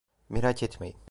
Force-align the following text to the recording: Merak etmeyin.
Merak 0.29 0.63
etmeyin. 0.63 0.95